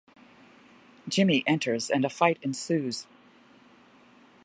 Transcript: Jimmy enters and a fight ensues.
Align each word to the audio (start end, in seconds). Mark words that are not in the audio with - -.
Jimmy 1.07 1.43
enters 1.45 1.91
and 1.91 2.03
a 2.03 2.09
fight 2.09 2.39
ensues. 2.41 3.05